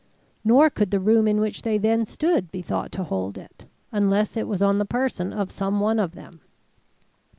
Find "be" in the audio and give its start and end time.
2.51-2.63